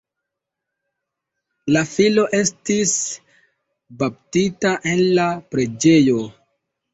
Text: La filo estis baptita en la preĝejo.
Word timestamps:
La 1.75 1.83
filo 1.89 2.23
estis 2.37 2.93
baptita 4.01 4.73
en 4.95 5.05
la 5.21 5.27
preĝejo. 5.53 6.19